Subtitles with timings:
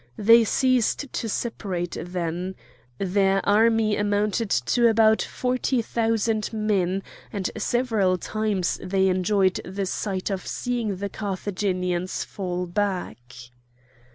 [0.17, 2.55] They ceased to separate then.
[2.97, 10.31] Their army amounted to about forty thousand men, and several times they enjoyed the sight
[10.31, 13.31] of seeing the Carthaginians fall back.